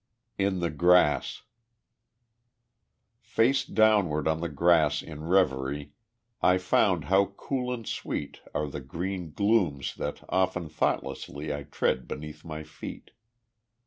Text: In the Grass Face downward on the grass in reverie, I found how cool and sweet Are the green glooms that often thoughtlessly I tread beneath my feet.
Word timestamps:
In 0.39 0.61
the 0.61 0.71
Grass 0.71 1.43
Face 3.19 3.63
downward 3.63 4.27
on 4.27 4.39
the 4.41 4.49
grass 4.49 5.03
in 5.03 5.25
reverie, 5.25 5.93
I 6.41 6.57
found 6.57 7.03
how 7.03 7.25
cool 7.37 7.71
and 7.71 7.87
sweet 7.87 8.41
Are 8.55 8.67
the 8.67 8.81
green 8.81 9.31
glooms 9.31 9.93
that 9.97 10.23
often 10.29 10.69
thoughtlessly 10.69 11.53
I 11.53 11.61
tread 11.65 12.07
beneath 12.07 12.43
my 12.43 12.63
feet. 12.63 13.11